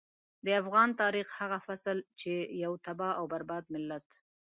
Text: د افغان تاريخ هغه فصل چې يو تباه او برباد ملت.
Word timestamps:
د 0.45 0.47
افغان 0.61 0.89
تاريخ 1.01 1.27
هغه 1.39 1.57
فصل 1.67 1.97
چې 2.19 2.33
يو 2.63 2.73
تباه 2.85 3.13
او 3.19 3.25
برباد 3.33 3.63
ملت. 3.73 4.07